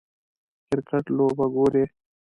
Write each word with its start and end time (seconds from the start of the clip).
کریکټ 0.67 1.05
لوبه 1.17 1.45
ګورئ 1.55 1.85